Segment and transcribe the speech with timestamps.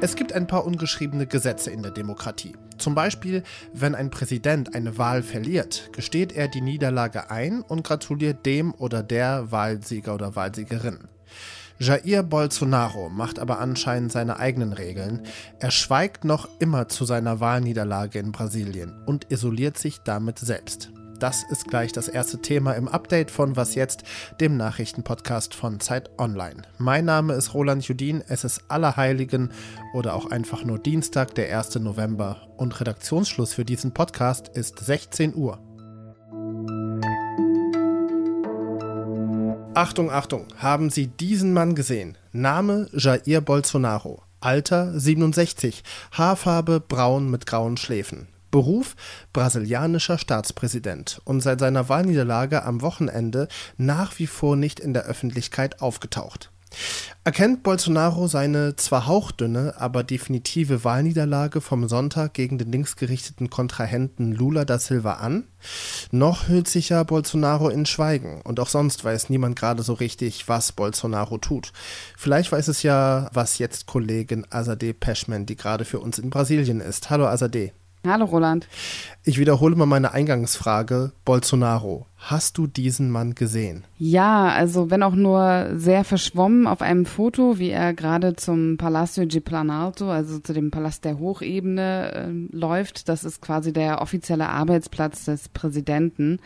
[0.00, 2.54] Es gibt ein paar ungeschriebene Gesetze in der Demokratie.
[2.78, 3.42] Zum Beispiel,
[3.72, 9.02] wenn ein Präsident eine Wahl verliert, gesteht er die Niederlage ein und gratuliert dem oder
[9.02, 11.08] der Wahlsieger oder Wahlsiegerin.
[11.80, 15.22] Jair Bolsonaro macht aber anscheinend seine eigenen Regeln.
[15.58, 20.92] Er schweigt noch immer zu seiner Wahlniederlage in Brasilien und isoliert sich damit selbst.
[21.18, 24.04] Das ist gleich das erste Thema im Update von Was jetzt,
[24.40, 26.62] dem Nachrichtenpodcast von Zeit Online.
[26.78, 29.50] Mein Name ist Roland Judin, es ist Allerheiligen
[29.94, 31.74] oder auch einfach nur Dienstag, der 1.
[31.80, 35.58] November und Redaktionsschluss für diesen Podcast ist 16 Uhr.
[39.74, 42.16] Achtung, Achtung, haben Sie diesen Mann gesehen?
[42.30, 44.22] Name Jair Bolsonaro.
[44.40, 45.82] Alter 67,
[46.12, 48.28] Haarfarbe braun mit grauen Schläfen.
[48.50, 48.96] Beruf
[49.32, 55.80] brasilianischer Staatspräsident und seit seiner Wahlniederlage am Wochenende nach wie vor nicht in der Öffentlichkeit
[55.80, 56.50] aufgetaucht.
[57.24, 64.64] Erkennt Bolsonaro seine zwar hauchdünne, aber definitive Wahlniederlage vom Sonntag gegen den linksgerichteten Kontrahenten Lula
[64.64, 65.44] da Silva an?
[66.10, 70.48] Noch hüllt sich ja Bolsonaro in Schweigen und auch sonst weiß niemand gerade so richtig,
[70.48, 71.72] was Bolsonaro tut.
[72.16, 76.80] Vielleicht weiß es ja, was jetzt Kollegin Azadeh Peschman, die gerade für uns in Brasilien
[76.80, 77.10] ist.
[77.10, 77.72] Hallo Azadeh.
[78.06, 78.68] Hallo Roland.
[79.24, 81.12] Ich wiederhole mal meine Eingangsfrage.
[81.24, 83.84] Bolsonaro, hast du diesen Mann gesehen?
[83.98, 89.26] Ja, also wenn auch nur sehr verschwommen auf einem Foto, wie er gerade zum Palacio
[89.26, 93.08] de Planalto, also zu dem Palast der Hochebene äh, läuft.
[93.08, 96.38] Das ist quasi der offizielle Arbeitsplatz des Präsidenten.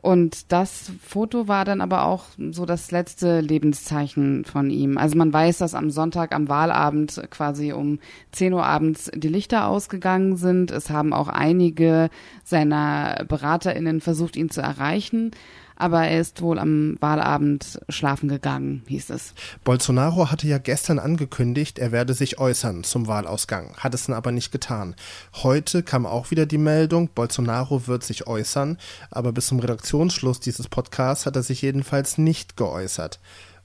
[0.00, 4.96] Und das Foto war dann aber auch so das letzte Lebenszeichen von ihm.
[4.96, 7.98] Also man weiß, dass am Sonntag, am Wahlabend quasi um
[8.32, 10.70] 10 Uhr abends die Lichter ausgegangen sind.
[10.70, 12.10] Es haben auch einige
[12.44, 15.32] seiner BeraterInnen versucht, ihn zu erreichen
[15.78, 19.32] aber er ist wohl am Wahlabend schlafen gegangen, hieß es.
[19.62, 24.32] Bolsonaro hatte ja gestern angekündigt, er werde sich äußern zum Wahlausgang, hat es dann aber
[24.32, 24.96] nicht getan.
[25.42, 28.76] Heute kam auch wieder die Meldung, Bolsonaro wird sich äußern,
[29.10, 33.20] aber bis zum Redaktionsschluss dieses Podcasts hat er sich jedenfalls nicht geäußert.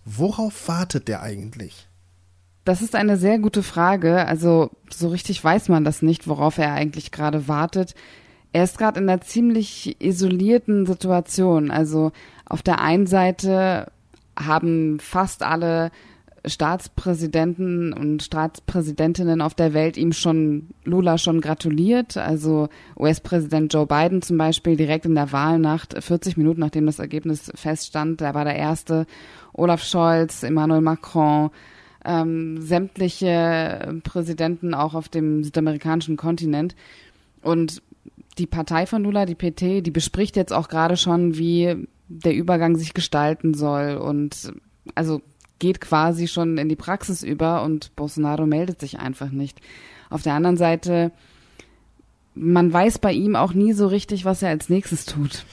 [0.05, 1.87] Worauf wartet der eigentlich?
[2.65, 4.25] Das ist eine sehr gute Frage.
[4.27, 7.95] Also so richtig weiß man das nicht, worauf er eigentlich gerade wartet
[8.53, 11.71] er ist gerade in einer ziemlich isolierten Situation.
[11.71, 12.11] Also
[12.45, 13.91] auf der einen Seite
[14.39, 15.91] haben fast alle
[16.45, 22.17] Staatspräsidenten und Staatspräsidentinnen auf der Welt ihm schon Lula schon gratuliert.
[22.17, 27.51] Also US-Präsident Joe Biden zum Beispiel direkt in der Wahlnacht, 40 Minuten nachdem das Ergebnis
[27.55, 29.07] feststand, der war der erste.
[29.53, 31.49] Olaf Scholz, Emmanuel Macron,
[32.05, 36.75] ähm, sämtliche Präsidenten auch auf dem südamerikanischen Kontinent.
[37.41, 37.81] Und
[38.37, 42.75] die Partei von Lula, die PT, die bespricht jetzt auch gerade schon, wie der Übergang
[42.75, 44.51] sich gestalten soll und
[44.95, 45.21] also
[45.59, 49.59] geht quasi schon in die Praxis über und Bolsonaro meldet sich einfach nicht.
[50.09, 51.11] Auf der anderen Seite,
[52.35, 55.45] man weiß bei ihm auch nie so richtig, was er als nächstes tut.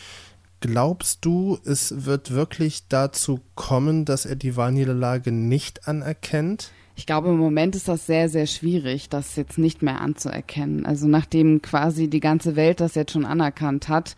[0.60, 6.72] Glaubst du, es wird wirklich dazu kommen, dass er die Wahlniederlage nicht anerkennt?
[7.00, 10.84] Ich glaube, im Moment ist das sehr, sehr schwierig, das jetzt nicht mehr anzuerkennen.
[10.84, 14.16] Also nachdem quasi die ganze Welt das jetzt schon anerkannt hat,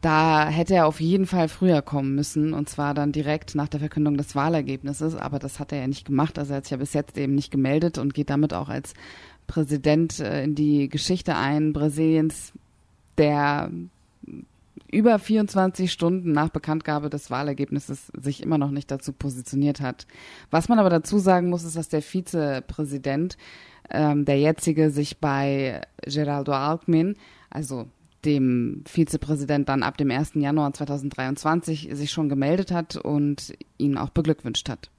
[0.00, 3.80] da hätte er auf jeden Fall früher kommen müssen und zwar dann direkt nach der
[3.80, 5.16] Verkündung des Wahlergebnisses.
[5.16, 6.38] Aber das hat er ja nicht gemacht.
[6.38, 8.94] Also er hat sich ja bis jetzt eben nicht gemeldet und geht damit auch als
[9.46, 12.54] Präsident äh, in die Geschichte ein Brasiliens,
[13.18, 13.70] der
[14.94, 20.06] über 24 Stunden nach Bekanntgabe des Wahlergebnisses sich immer noch nicht dazu positioniert hat.
[20.50, 23.36] Was man aber dazu sagen muss, ist, dass der Vizepräsident,
[23.90, 27.16] ähm, der jetzige, sich bei Geraldo Alckmin,
[27.50, 27.86] also
[28.24, 30.32] dem Vizepräsident dann ab dem 1.
[30.36, 34.90] Januar 2023 sich schon gemeldet hat und ihn auch beglückwünscht hat.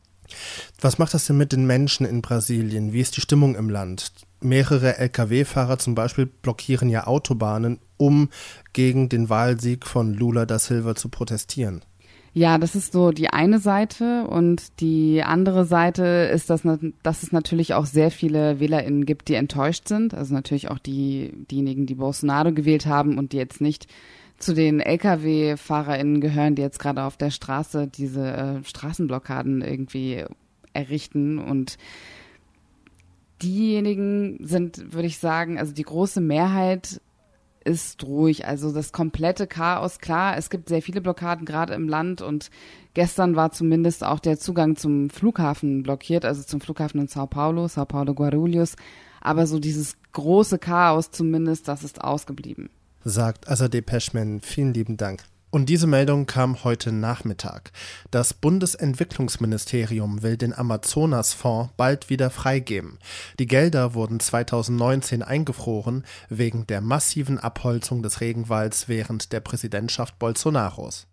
[0.82, 2.94] Was macht das denn mit den Menschen in Brasilien?
[2.94, 4.12] Wie ist die Stimmung im Land?
[4.42, 8.30] Mehrere Lkw-Fahrer zum Beispiel blockieren ja Autobahnen, um
[8.74, 11.82] gegen den Wahlsieg von Lula da Silva zu protestieren.
[12.38, 16.64] Ja, das ist so die eine Seite und die andere Seite ist, dass,
[17.02, 20.14] dass es natürlich auch sehr viele WählerInnen gibt, die enttäuscht sind.
[20.14, 23.88] Also natürlich auch die, diejenigen, die Bolsonaro gewählt haben und die jetzt nicht
[24.38, 30.26] zu den Lkw-FahrerInnen gehören, die jetzt gerade auf der Straße diese äh, Straßenblockaden irgendwie
[30.74, 31.78] errichten und
[33.42, 37.02] diejenigen sind, würde ich sagen, also die große Mehrheit
[37.66, 38.46] ist ruhig.
[38.46, 42.52] Also das komplette Chaos, klar, es gibt sehr viele Blockaden gerade im Land und
[42.94, 47.68] gestern war zumindest auch der Zugang zum Flughafen blockiert, also zum Flughafen in Sao Paulo,
[47.68, 48.76] Sao Paulo Guarulhos.
[49.20, 52.70] Aber so dieses große Chaos zumindest, das ist ausgeblieben.
[53.04, 54.40] Sagt Azadeh Peschman.
[54.42, 55.24] Vielen lieben Dank.
[55.56, 57.72] Und diese Meldung kam heute Nachmittag.
[58.12, 63.00] Das Bundesentwicklungsministerium will den Amazonasfonds bald wieder freigeben.
[63.40, 71.08] Die Gelder wurden 2019 eingefroren wegen der massiven Abholzung des Regenwalds während der Präsidentschaft Bolsonaros.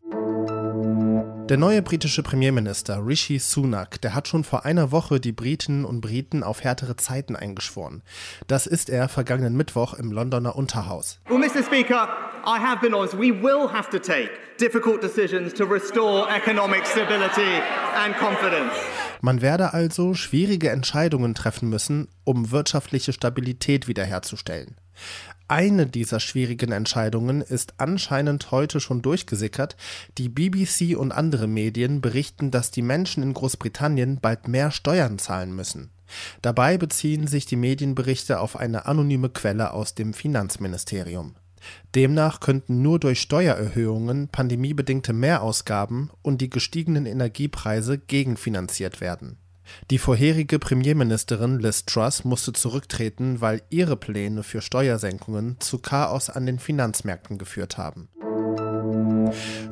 [1.48, 6.00] Der neue britische Premierminister Rishi Sunak, der hat schon vor einer Woche die Briten und
[6.00, 8.02] Briten auf härtere Zeiten eingeschworen.
[8.48, 11.20] Das ist er vergangenen Mittwoch im Londoner Unterhaus.
[11.28, 11.62] Well, Mr.
[11.62, 12.08] Speaker,
[12.44, 13.14] I have been honest.
[13.14, 17.62] We will have to take difficult decisions to restore economic stability
[17.94, 18.72] and confidence.
[19.20, 24.76] Man werde also schwierige Entscheidungen treffen müssen, um wirtschaftliche Stabilität wiederherzustellen.
[25.46, 29.76] Eine dieser schwierigen Entscheidungen ist anscheinend heute schon durchgesickert.
[30.18, 35.54] Die BBC und andere Medien berichten, dass die Menschen in Großbritannien bald mehr Steuern zahlen
[35.54, 35.92] müssen.
[36.40, 41.36] Dabei beziehen sich die Medienberichte auf eine anonyme Quelle aus dem Finanzministerium.
[41.94, 49.38] Demnach könnten nur durch Steuererhöhungen pandemiebedingte Mehrausgaben und die gestiegenen Energiepreise gegenfinanziert werden.
[49.90, 56.46] Die vorherige Premierministerin Liz Truss musste zurücktreten, weil ihre Pläne für Steuersenkungen zu Chaos an
[56.46, 58.08] den Finanzmärkten geführt haben.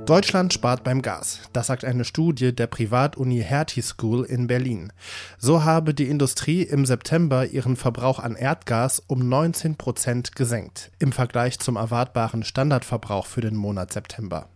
[0.06, 1.40] Deutschland spart beim Gas.
[1.52, 4.92] Das sagt eine Studie der Privatuni Hertie School in Berlin.
[5.38, 11.12] So habe die Industrie im September ihren Verbrauch an Erdgas um 19 Prozent gesenkt im
[11.12, 14.48] Vergleich zum erwartbaren Standardverbrauch für den Monat September.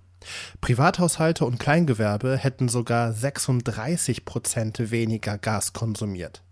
[0.61, 6.43] Privathaushalte und Kleingewerbe hätten sogar 36 Prozent weniger Gas konsumiert.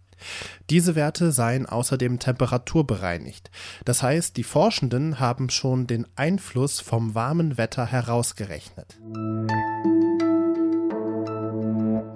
[0.70, 3.50] Diese Werte seien außerdem temperaturbereinigt.
[3.84, 8.98] Das heißt, die Forschenden haben schon den Einfluss vom warmen Wetter herausgerechnet.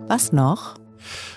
[0.09, 0.77] Was noch?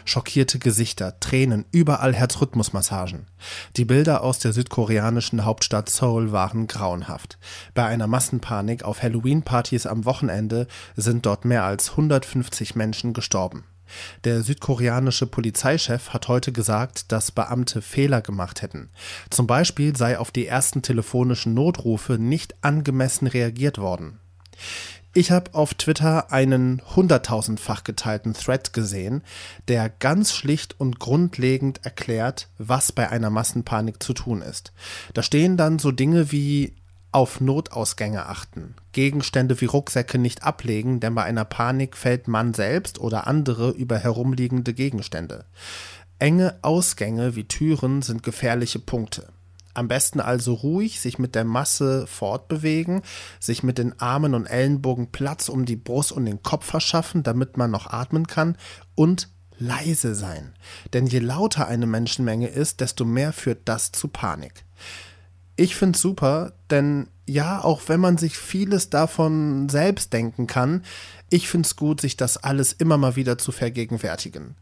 [0.05, 3.27] Schockierte Gesichter, Tränen, überall Herzrhythmusmassagen.
[3.75, 7.37] Die Bilder aus der südkoreanischen Hauptstadt Seoul waren grauenhaft.
[7.73, 13.65] Bei einer Massenpanik auf Halloween-Partys am Wochenende sind dort mehr als 150 Menschen gestorben.
[14.23, 18.89] Der südkoreanische Polizeichef hat heute gesagt, dass Beamte Fehler gemacht hätten.
[19.29, 24.19] Zum Beispiel sei auf die ersten telefonischen Notrufe nicht angemessen reagiert worden.
[25.15, 29.23] Ich habe auf Twitter einen hunderttausendfach geteilten Thread gesehen,
[29.67, 34.71] der ganz schlicht und grundlegend erklärt, was bei einer Massenpanik zu tun ist.
[35.15, 36.75] Da stehen dann so Dinge wie
[37.11, 42.99] auf Notausgänge achten, Gegenstände wie Rucksäcke nicht ablegen, denn bei einer Panik fällt man selbst
[42.99, 45.45] oder andere über herumliegende Gegenstände.
[46.19, 49.29] Enge Ausgänge wie Türen sind gefährliche Punkte.
[49.73, 53.01] Am besten also ruhig sich mit der Masse fortbewegen,
[53.39, 57.55] sich mit den Armen und Ellenbogen Platz um die Brust und den Kopf verschaffen, damit
[57.55, 58.57] man noch atmen kann
[58.95, 60.53] und leise sein.
[60.93, 64.65] Denn je lauter eine Menschenmenge ist, desto mehr führt das zu Panik.
[65.59, 70.85] Ich finde es super, denn ja, auch wenn man sich vieles davon selbst denken kann,
[71.29, 74.55] ich finde es gut, sich das alles immer mal wieder zu vergegenwärtigen.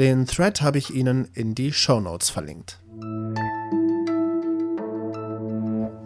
[0.00, 2.80] Den Thread habe ich Ihnen in die Show Notes verlinkt.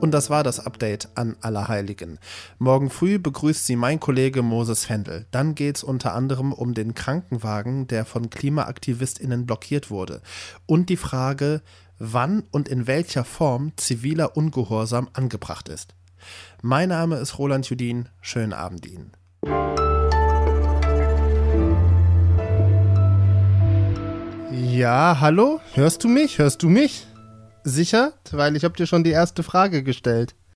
[0.01, 2.19] Und das war das Update an Allerheiligen.
[2.59, 5.27] Morgen früh begrüßt sie mein Kollege Moses Fendel.
[5.31, 10.21] Dann geht es unter anderem um den Krankenwagen, der von KlimaaktivistInnen blockiert wurde.
[10.67, 11.63] Und die Frage,
[11.99, 15.95] wann und in welcher Form ziviler Ungehorsam angebracht ist.
[16.63, 18.09] Mein Name ist Roland Judin.
[18.21, 19.13] Schönen Abend Ihnen.
[24.51, 25.61] Ja, hallo?
[25.75, 26.39] Hörst du mich?
[26.39, 27.07] Hörst du mich?
[27.65, 28.13] Sicher?
[28.31, 30.35] Weil ich habe dir schon die erste Frage gestellt.